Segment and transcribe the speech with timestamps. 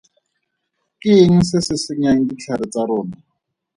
[1.01, 3.17] Ke eng se se senyang ditlhare tsa rona?